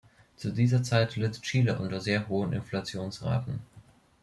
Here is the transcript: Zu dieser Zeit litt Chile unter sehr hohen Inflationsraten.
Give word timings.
Zu 0.35 0.49
dieser 0.51 0.81
Zeit 0.81 1.15
litt 1.15 1.43
Chile 1.43 1.77
unter 1.77 2.01
sehr 2.01 2.27
hohen 2.27 2.53
Inflationsraten. 2.53 3.59